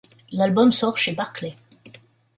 [0.31, 1.55] L'album sort chez Barclay.